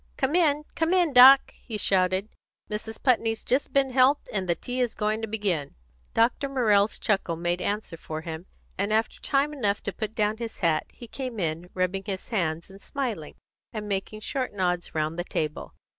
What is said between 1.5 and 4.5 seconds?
he shouted. "Mrs. Putney's just been helped, and